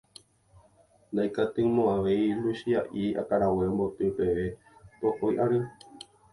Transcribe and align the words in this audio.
Ndaikytĩmo'ãvéi 1.13 2.29
Luchia'i 2.41 3.05
akãrague 3.21 3.65
omboty 3.71 4.05
peve 4.17 4.45
pokõi 4.99 5.33
ary. 5.43 5.59